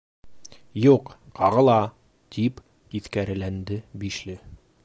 [0.83, 1.77] —Юҡ, ҡағыла,
[2.37, 2.65] —тип
[2.95, 4.41] тиҫкәреләнде Бишле.